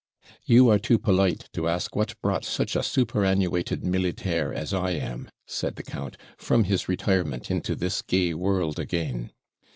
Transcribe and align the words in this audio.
'You 0.45 0.67
are 0.71 0.79
too 0.79 0.97
polite 0.97 1.47
to 1.53 1.67
ask 1.67 1.95
what 1.95 2.19
brought 2.23 2.43
such 2.43 2.75
a 2.75 2.81
superannuated 2.81 3.83
militaire 3.83 4.51
as 4.51 4.73
I 4.73 4.93
am,' 4.93 5.29
said 5.45 5.75
the 5.75 5.83
count, 5.83 6.17
'from 6.39 6.63
his 6.63 6.89
retirement 6.89 7.51
into 7.51 7.75
this 7.75 8.01
gay 8.01 8.33
world 8.33 8.79
again. 8.79 9.31